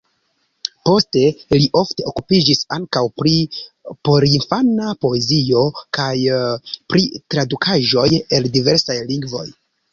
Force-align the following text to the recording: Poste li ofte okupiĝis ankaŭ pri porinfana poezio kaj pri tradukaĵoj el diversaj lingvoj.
Poste 0.89 1.21
li 1.59 1.67
ofte 1.81 2.05
okupiĝis 2.11 2.63
ankaŭ 2.77 3.03
pri 3.23 3.35
porinfana 4.09 4.89
poezio 5.07 5.63
kaj 6.01 6.11
pri 6.95 7.09
tradukaĵoj 7.35 8.11
el 8.41 8.53
diversaj 8.61 9.01
lingvoj. 9.15 9.49